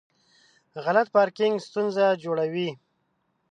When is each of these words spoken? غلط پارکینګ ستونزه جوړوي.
غلط 0.83 1.07
پارکینګ 1.15 1.53
ستونزه 1.67 2.05
جوړوي. 2.23 2.69